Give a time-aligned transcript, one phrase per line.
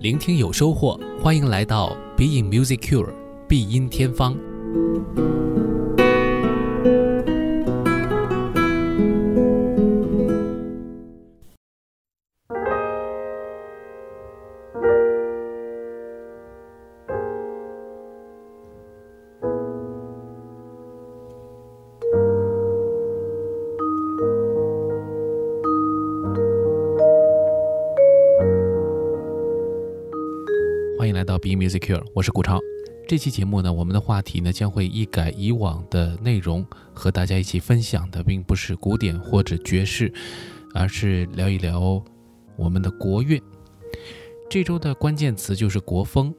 [0.00, 3.12] 聆听有收获，欢迎来到 BE IN Music Cure
[3.48, 4.36] 必音天方。
[31.68, 32.58] 来到 Be Music Cure，我是古超。
[33.06, 40.10] 这期节目呢，我们的话题呢将会一改以往的内容，和大家一起分享的并不是古典或者爵士，
[40.74, 42.02] 而是聊一聊
[42.56, 43.38] 我们的国乐。
[44.48, 46.34] 这周的关键词就是国风。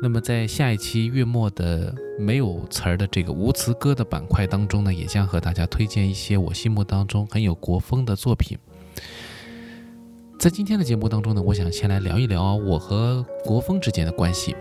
[0.00, 8.58] 那么在下一期月末的没有词儿的这个无词歌的板块当中呢，也将和大家推荐一些我心目当中很有国风的作品。
[10.38, 14.54] 在今天的节目当中呢，我想先来聊一聊我和国风之间的关系。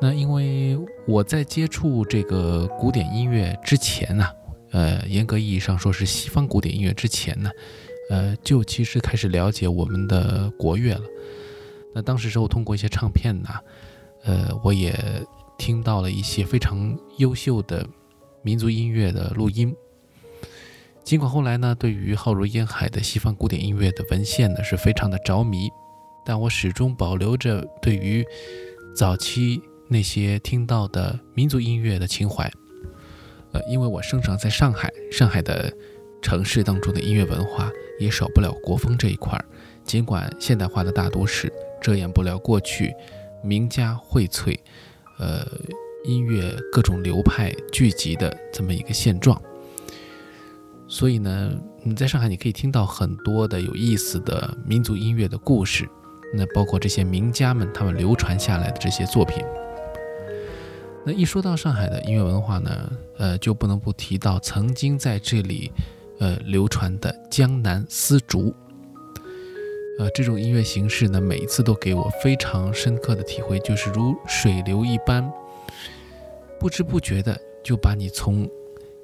[0.00, 4.26] 那因为我在接触这个古典音乐之前呢，
[4.72, 7.48] 呃，严格意义上说是西方古典音乐之前呢，
[8.10, 11.04] 呃，就其实开始了解我们的国乐了。
[11.94, 13.48] 那当时时候通过一些唱片呢，
[14.24, 14.92] 呃，我也
[15.56, 17.86] 听到了一些非常优秀的
[18.42, 19.72] 民族音乐的录音。
[21.10, 25.68] 尽管后来呢，对于浩如烟海的西方古典音乐的文献呢是非常的着迷，
[26.24, 28.24] 但我始终保留着对于
[28.94, 32.48] 早期那些听到的民族音乐的情怀。
[33.50, 35.76] 呃，因为我生长在上海，上海的
[36.22, 39.44] 城市当中的音乐文化也少不了国风这一块儿。
[39.82, 41.52] 尽管现代化的大都市
[41.82, 42.94] 遮掩不了过去
[43.42, 44.56] 名家荟萃，
[45.18, 45.44] 呃，
[46.04, 49.42] 音乐各种流派聚集的这么一个现状。
[50.92, 51.52] 所以呢，
[51.84, 55.88] 你在上海你可以听到很多的有意思的民族音乐的故事，
[56.34, 59.44] 那包括这些名家们他们流传下来的这些作品。
[61.06, 65.70] 那一说到上海的音乐文化呢，呃，就不能不提到曾经在这里，
[66.18, 68.52] 呃，流传的江南丝竹。
[70.00, 75.32] 呃，这种音乐形式呢，每一次都给我非常深刻的体会，就是如水流一般，
[76.58, 78.48] 不知不觉的就把你从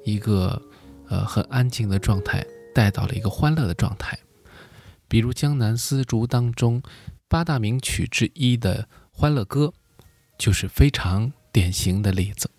[0.03, 0.61] 一个
[1.09, 4.19] 呃，很安静的状态带到了一个欢乐的状态，
[5.07, 6.81] 比如《江南丝竹》当中
[7.27, 9.73] 八大名曲之一的《欢乐歌》，
[10.37, 12.49] 就是非常典型的例子。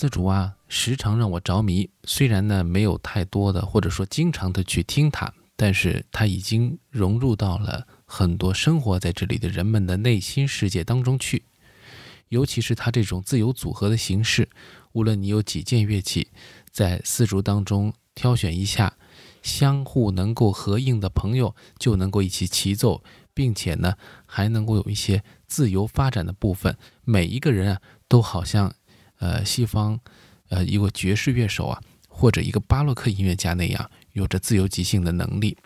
[0.00, 1.90] 丝竹啊，时常让我着迷。
[2.04, 11.44] 虽然呢没有太多的或者说经常的去听它，但是它已经融入到了很多生活在这里的人们的内心世界当中去。
[12.30, 14.48] 尤其是它这种自由组合的形式，
[14.92, 16.28] 无论你有几件乐器，
[16.70, 18.94] 在丝竹当中挑选一下，
[19.42, 23.04] 相互能够合应的朋友就能够一起齐奏，
[23.34, 26.78] 并且呢还能够有一些自由发展的部分。
[27.04, 28.72] 每一个人啊，都好像。
[29.20, 30.00] 呃，西方，
[30.48, 35.58] 呃，一个爵士乐手啊，或者一个巴洛克音乐家那样，有着自由即兴的能力。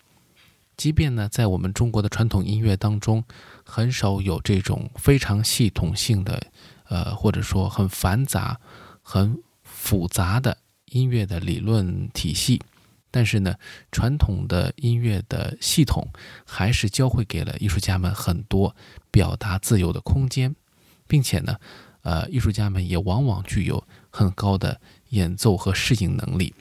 [0.75, 3.23] 即便呢，在我们中国的传统音乐当中，
[3.63, 6.47] 很少有这种非常系统性的，
[6.89, 8.59] 呃，或者说很繁杂、
[9.01, 10.57] 很复杂的
[10.87, 12.61] 音乐的理论体系。
[13.09, 13.55] 但是呢，
[13.89, 16.09] 传统的音乐的系统
[16.45, 18.75] 还是教会给了艺术家们很多
[19.09, 20.53] 表达自由的空间，
[21.07, 21.57] 并且呢。
[22.05, 26.53] 呃，艺术家们也往往具有很高的演奏和适应能力。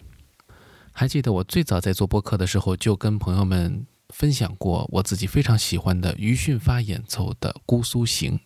[0.90, 8.38] 还记得我最早在做播客的时候，就跟朋友们分享过我自己非常喜欢的余训发演奏的《姑苏行》，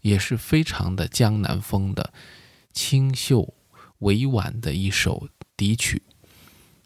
[0.00, 2.14] 也是非常的江南风的
[2.72, 3.52] 清秀
[3.98, 6.02] 委婉的一首笛曲。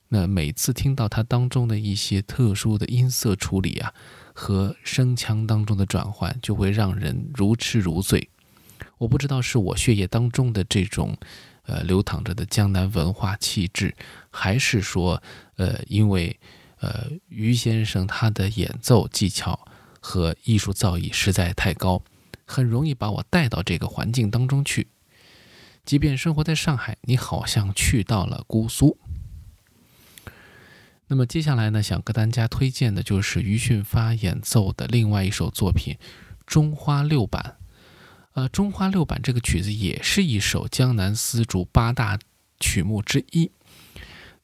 [0.09, 3.95] 那每次听到它当中的一些特殊的音色处理啊，
[4.35, 8.29] 和声腔当中的转换，就会让人如痴如醉。
[9.03, 11.19] 我不知道是我血液当中的这种，
[11.65, 13.97] 呃，流淌着的江南文化气质，
[14.31, 15.21] 还是说，
[15.57, 16.39] 呃，因为，
[16.79, 19.67] 呃，于先生他的演奏技巧
[20.01, 22.01] 和艺术造诣实在太高，
[22.45, 24.87] 很容易把我带到这个环境当中去。
[25.85, 28.97] 即便生活在上海，你好像去到了姑苏。
[31.09, 35.95] 那么接下来呢，想跟大家推荐的就是余训发演奏的另外一首作品
[36.47, 37.57] 《中花六版》。
[38.35, 42.19] 呃，中花六版这个曲子也是一首江南丝竹八大
[42.59, 43.51] 曲目之一。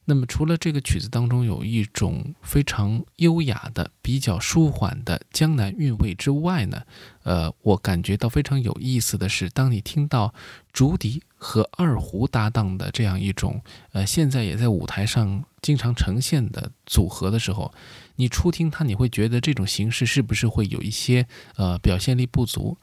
[0.05, 6.81] 那么，除了这个曲子当中有一种非常优雅的、比较舒缓的江南韵味之外呢，
[7.21, 10.33] 呃，我感觉到非常有意思的是，当你听到
[10.73, 17.71] 竹笛和二胡搭档的这样一种，呃，现在也在舞台上经常呈现的组合的时候，
[18.15, 22.75] 你初听它，你会觉得这种形式是不是会有一些呃表现力不足？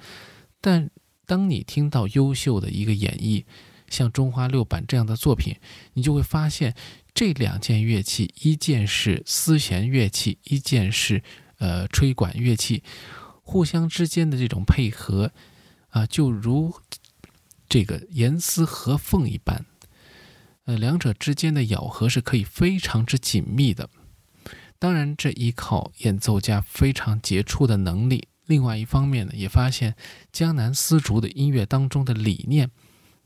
[0.67, 0.91] 但
[1.27, 3.45] 当你听到优秀的一个演绎，
[3.89, 5.55] 像中花六版这样的作品，
[5.93, 6.75] 你就会发现
[7.15, 11.23] 这两件乐器，一件是丝弦乐器，一件是
[11.59, 12.83] 呃吹管乐器，
[13.43, 15.31] 互相之间的这种配合
[15.91, 16.75] 啊，就如
[17.69, 19.65] 这个严丝合缝一般。
[20.65, 23.89] 呃，两者之间的咬合是可以非常之紧密的。
[24.81, 28.27] 当然，这依靠演奏家非常杰出的能力。
[28.47, 29.95] 另外一方面呢，也发现
[30.33, 32.71] 江南丝竹的音乐当中的理念，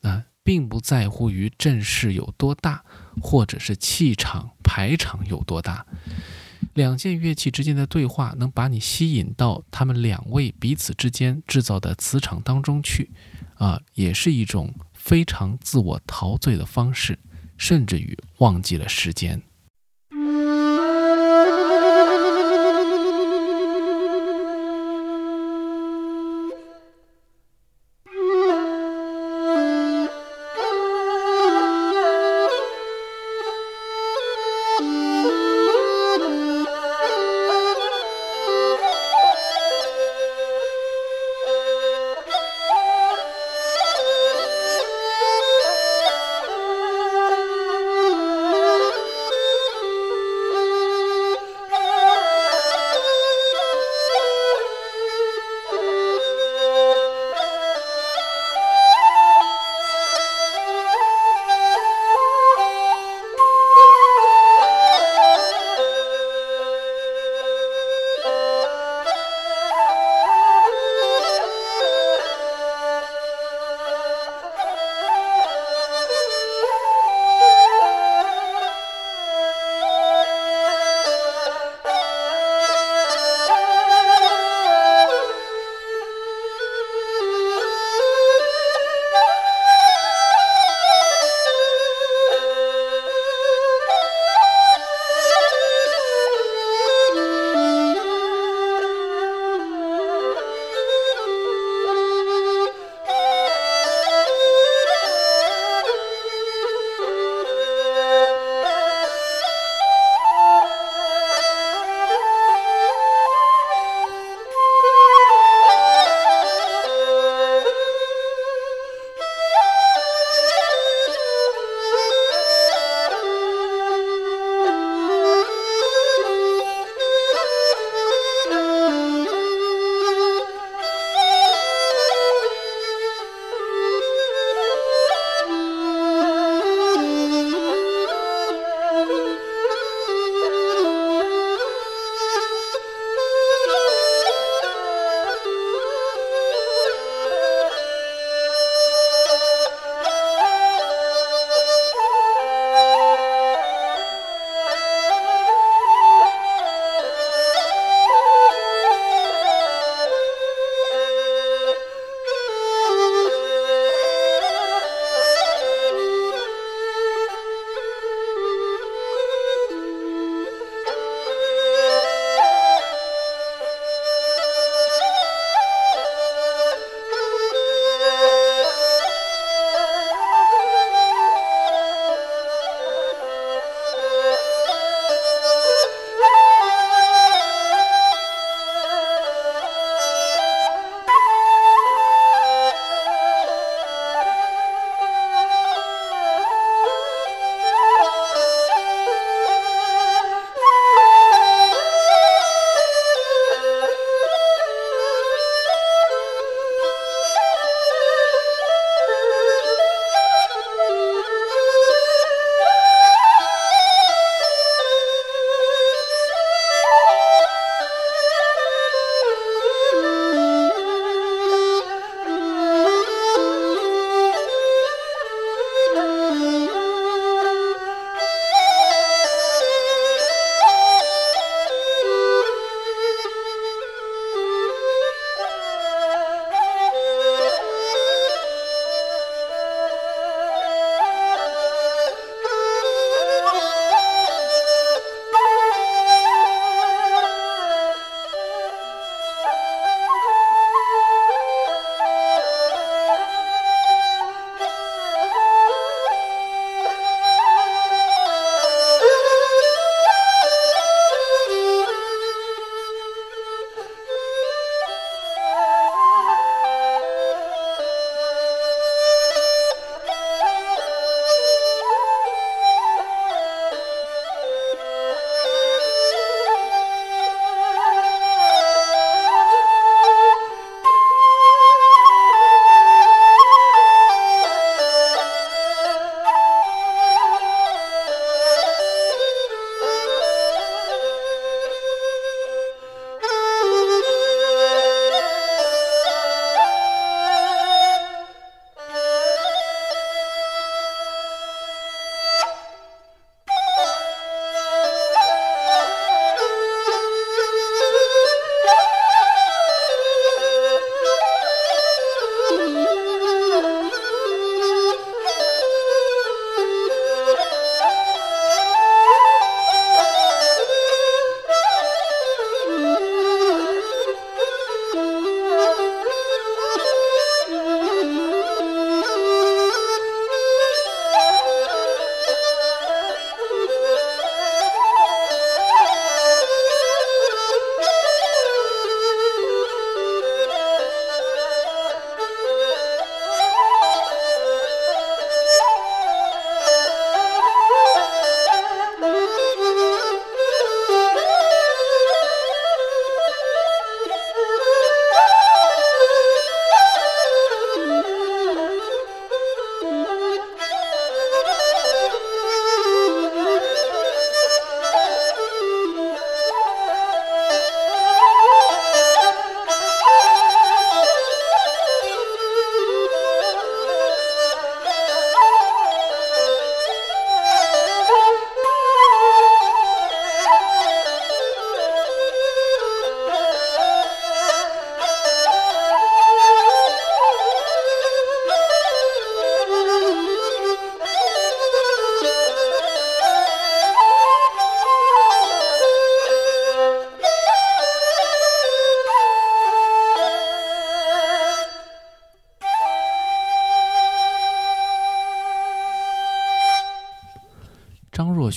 [0.03, 2.85] 啊，并不在乎于阵势有多大，
[3.21, 5.87] 或者是气场排场有多大，
[6.75, 13.11] 两件乐器之间的对话能把你吸引到他们两位彼此之间制造的磁场当中去，
[13.57, 17.19] 啊，也是一种非常自我陶醉的方式，
[17.59, 19.43] 甚至于忘记了时间。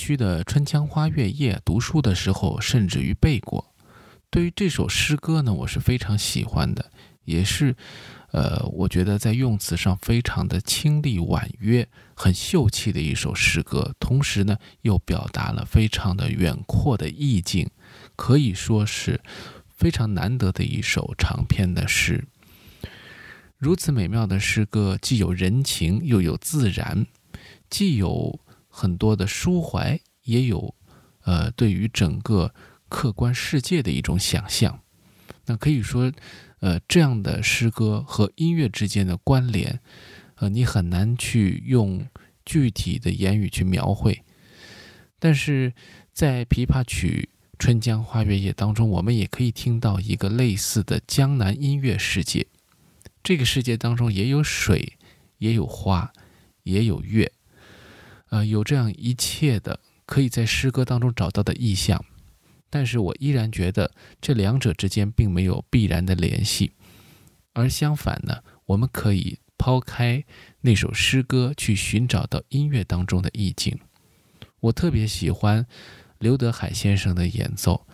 [0.04, 3.72] 区的《春江花月夜》，读书的时候甚至于背过。
[4.28, 6.90] 对于这首诗歌呢，我是非常喜欢的，
[7.24, 7.74] 也是，
[8.30, 13.94] 呃，我觉得在用词上非常的清丽婉约、很秀气的一首诗歌。
[13.98, 17.70] 同时呢，又表达了非常的远阔的意境，
[18.14, 19.22] 可以说是
[19.74, 22.26] 非常难得的一首长篇的诗。
[23.56, 27.06] 如此美妙的诗歌，既有人情，又有自然，
[27.70, 28.38] 既有
[28.74, 30.74] 很多的抒怀，也有，
[31.20, 32.52] 呃，对于整个。
[32.86, 34.78] 客观世界的一种想象，
[35.46, 36.12] 那可以说，
[36.60, 39.80] 呃，这样的诗歌和音乐之间的关联，
[40.36, 42.06] 呃，你很难去用
[42.44, 44.22] 具体的言语去描绘。
[45.18, 45.72] 但是
[46.12, 52.46] 在琵琶曲《春江花月夜》当中，我们也可以听到一个类似的江南音乐世界。
[53.24, 54.92] 这个世界当中也有水，
[55.38, 56.12] 也有花，
[56.62, 57.32] 也有月，
[58.34, 62.04] 呃，有这样一切的可以在诗歌当中找到的意象。
[62.68, 66.72] 但是我依然觉得这两者之间并没有必然的联系，
[67.52, 70.24] 而相反呢，我们可以抛开
[70.62, 73.78] 那首诗歌，去寻找到音乐当中的意境。
[74.58, 75.64] 我特别喜欢
[76.18, 77.86] 刘德海先生的演奏，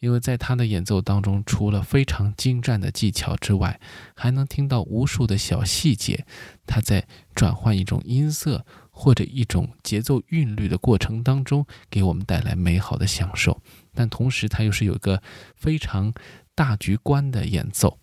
[0.00, 3.80] 因为在他的演奏当中，除了非常精湛的技巧之外，
[4.14, 6.26] 还能听到无数的小细节，
[6.66, 8.66] 他在转换一种音色
[8.98, 13.60] 或者一种节奏韵律的过程当中，给我们带来美好的享受。
[13.94, 15.22] 但同时，它又是有一个
[15.54, 16.14] 非常
[16.54, 17.98] 大局观的演奏，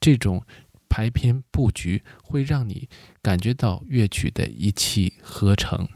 [0.00, 0.44] 这种
[0.88, 2.88] 排篇布局会让你
[3.22, 5.88] 感觉到乐曲的一气呵成。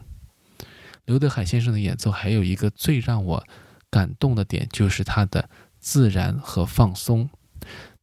[1.07, 3.45] 刘德海先生的演奏还有一个最让我
[3.91, 7.29] 感动的点，就是他的自然和放松。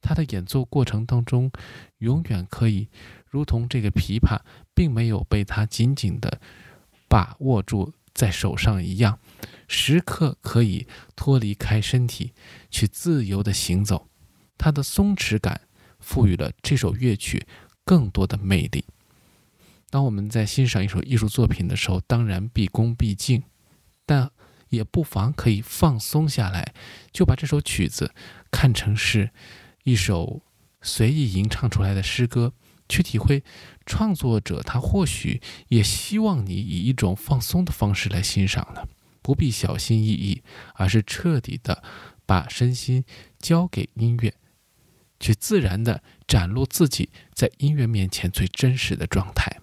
[0.02, 1.50] 他的演奏过程当中，
[2.00, 2.90] 永远可以
[3.26, 4.40] 如同这个琵琶
[4.74, 6.40] 并没有被他紧紧的
[7.08, 9.20] 把握住在手上一样。
[9.68, 12.34] 时刻可以脱离开身体，
[12.70, 14.08] 去自由的行走。
[14.58, 15.62] 它的松弛感
[16.00, 17.46] 赋予了这首乐曲
[17.84, 18.86] 更多的魅力。
[19.90, 23.44] 当我们在欣赏一首艺术作品的时候，当然毕恭毕敬，
[24.06, 24.32] 但
[24.70, 26.74] 也不妨可以放松下来，
[27.12, 28.14] 就把这首曲子
[28.52, 29.32] 看成是
[29.84, 30.42] 一首
[30.82, 32.54] 随意吟唱出来的诗歌，
[32.88, 33.44] 去体会
[33.86, 38.88] 创作者他或许也希望你以一种放松的方式来欣赏呢。
[39.22, 40.44] 不必小心翼翼，
[40.76, 41.82] 而是彻底的
[42.26, 43.06] 把身心
[43.40, 44.34] 交给音乐，
[45.18, 49.62] 去自然的展露自己在音乐面前最真实的状态。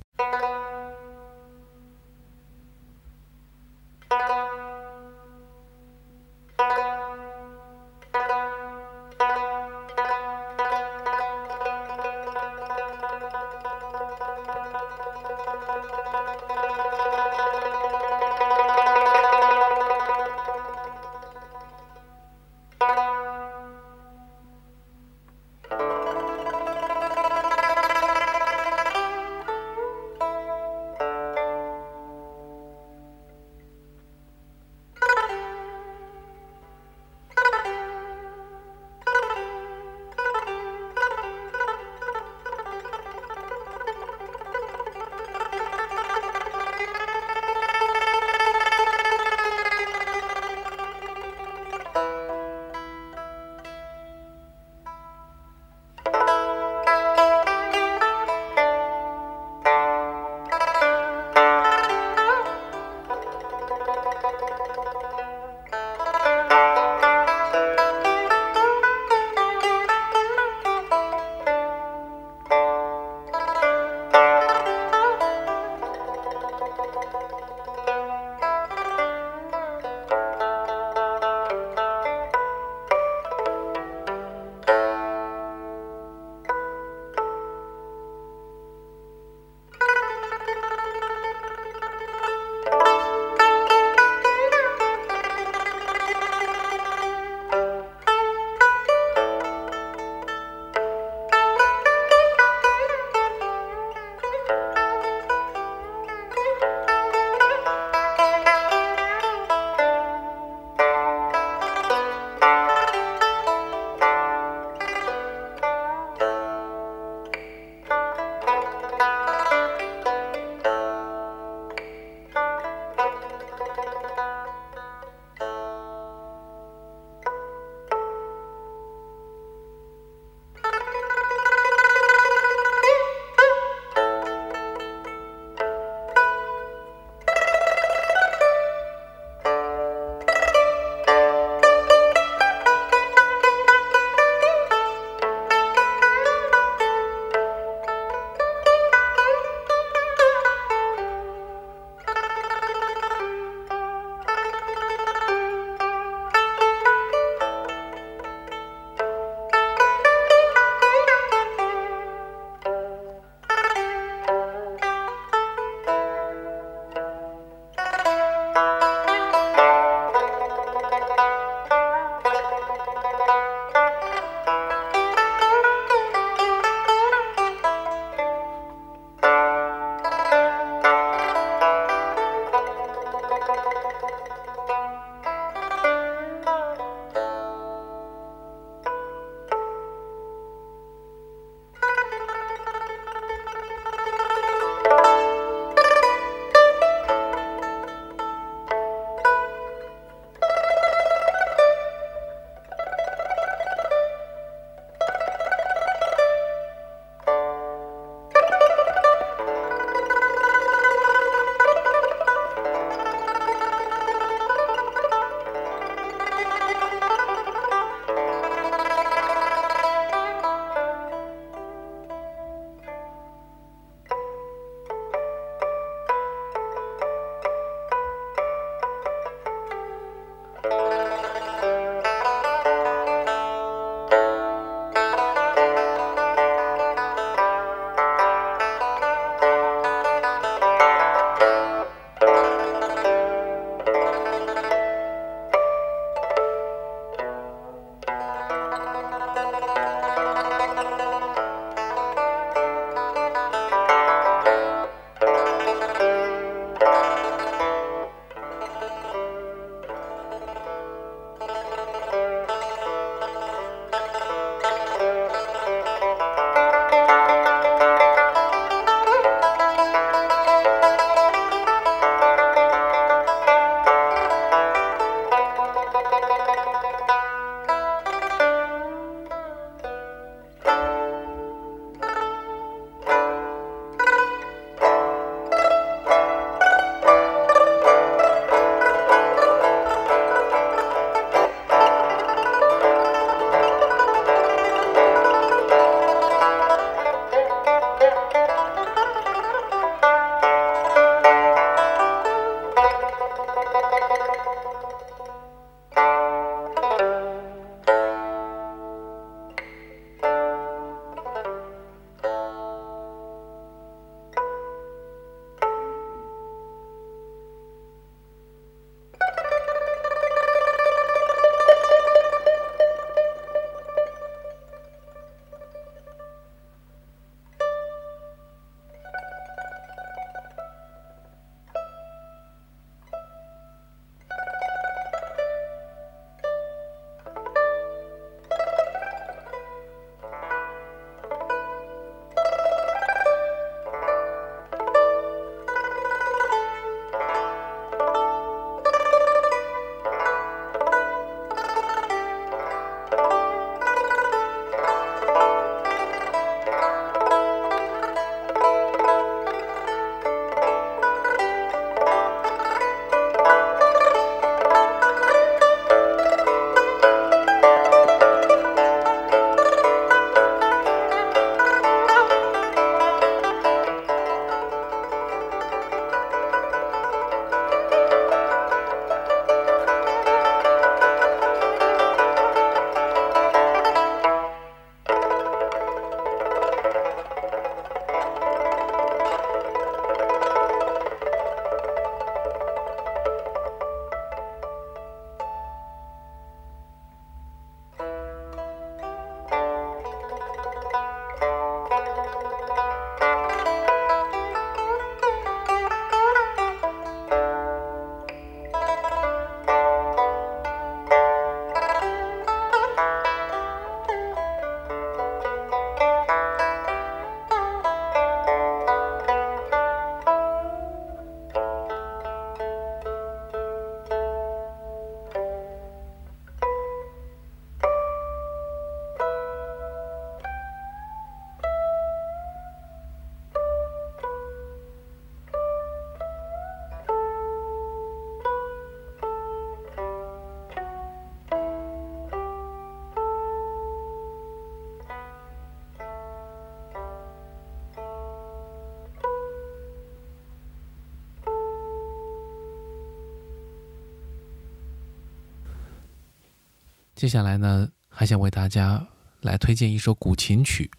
[457.21, 459.07] 接下来呢，还想为大家
[459.43, 460.91] 来推荐一首古琴曲。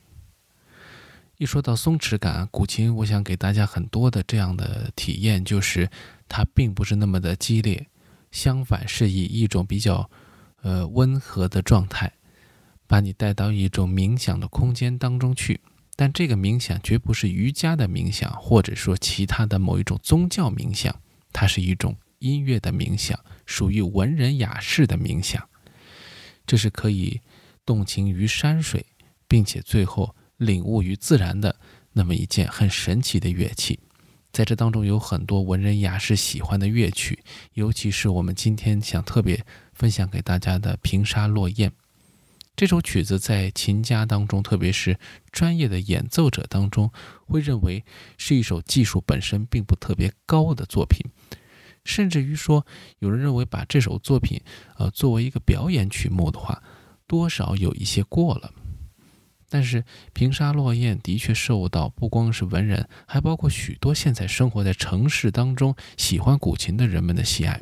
[1.40, 5.90] 一说到松弛感，古琴，我想给大家很多的这样的体验，就是
[6.30, 7.88] 它并不是那么的激烈，
[8.30, 10.08] 相反是以一种比较
[10.62, 12.14] 呃温和的状态，
[12.86, 15.60] 把你带到一种冥想的空间当中去。
[15.96, 20.96] 但这个冥想绝不是瑜伽的冥想，或者说其他的某一种宗教冥想，
[21.34, 25.50] 它是一种音乐的冥想，属于文人雅士的冥想。
[26.52, 27.22] 这是可以
[27.66, 28.86] 动情于山水，
[29.26, 31.56] 并且最后领悟于自然的
[31.94, 33.80] 那么一件很神奇的乐器。
[34.34, 41.70] 在这当中有很多文人雅士喜欢的乐曲，尤其是我们今天想特别分享给大家的《平沙落雁》
[42.58, 45.00] 这首曲子，在琴家当中，特别是
[45.32, 46.92] 专业的演奏者当中，
[47.28, 47.86] 会认为
[48.18, 51.00] 是一首技术本身并不特别高的作品。
[51.84, 52.66] 甚至于说，
[53.00, 54.40] 有人认为把这首作品，
[54.78, 56.62] 呃，作为一个表演曲目的话，
[57.08, 58.54] 多少有一些过了。
[59.50, 59.82] 但是
[60.14, 67.62] 《平沙落雁》的确受到不光是文人，还包括许多现在生活在城市当中喜欢古琴的人们的喜爱，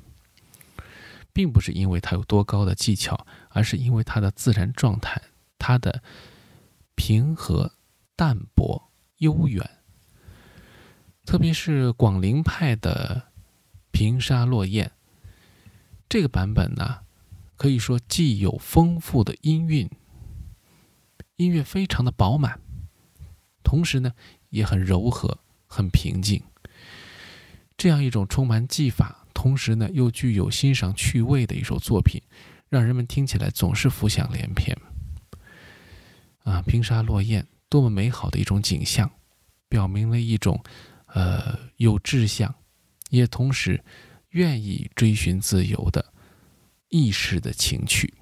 [1.33, 5.19] 并不是因为它有多高的技巧，而是因为它的自然状态，
[5.57, 6.03] 它的
[6.93, 7.71] 平和、
[8.15, 9.67] 淡泊、悠远，
[11.25, 13.28] 特别是广陵派的。
[13.91, 14.91] 平沙落雁
[16.07, 16.99] 这个版本呢，
[17.55, 19.89] 可以说既有丰富的音韵，
[21.35, 22.59] 音乐非常的饱满，
[23.63, 24.13] 同时呢
[24.49, 26.41] 也很柔和、很平静。
[27.77, 32.21] 这样一种充满技法，同时呢又具有欣赏趣味的一首作品，
[32.69, 34.75] 让人们听起来总是浮想联翩。
[36.43, 39.11] 啊，平沙落雁，多么美好的一种景象，
[39.67, 40.63] 表明了一种
[41.05, 42.53] 呃有志向。
[43.09, 43.83] 也同时
[44.29, 46.13] 愿意追寻自由的
[46.89, 48.13] 意识的情趣。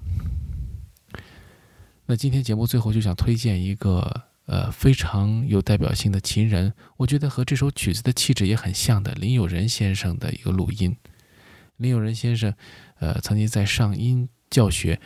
[2.06, 10.96] 那今天节目最后就想推荐一个呃非常有代表性的琴人，我觉得和这首曲子的气质也很像的林有仁先生的一个录音。
[11.76, 12.54] 林有仁先生
[12.98, 15.00] 呃曾经在上音教学，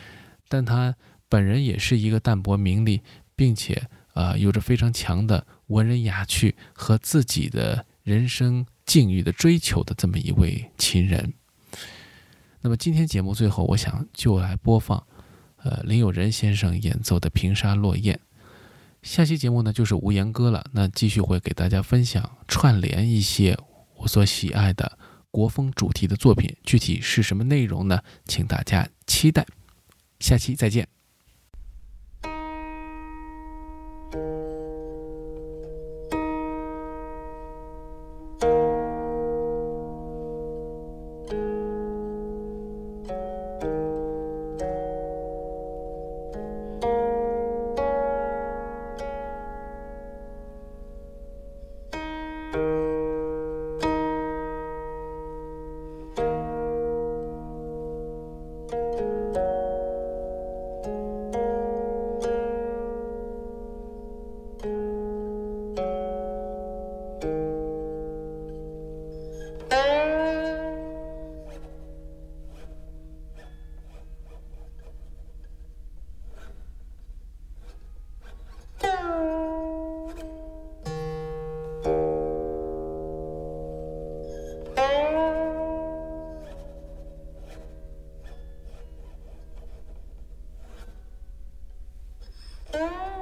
[0.47, 0.95] 但他
[1.27, 3.01] 本人也是一个淡泊名利，
[3.35, 11.33] 并且啊，有着非常强的文人雅趣和自己的人生境遇的追求的这么一位琴人。
[12.61, 15.05] 那么今天节目最后，我想就来播放，
[15.57, 18.15] 呃，林有仁先生演奏的《平沙落雁》。
[19.01, 23.57] 下期节目呢就是无言歌了，那继续会给大家分享串联一些
[23.97, 24.97] 我所喜爱的
[25.29, 27.99] 国风主题的作品，具体是什么内容呢？
[28.25, 29.45] 请大家期待。
[30.19, 30.92] 下期再见。
[92.73, 93.12] Bye.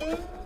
[0.00, 0.43] Música